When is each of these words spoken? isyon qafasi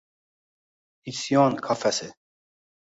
isyon 1.11 1.53
qafasi 1.65 2.13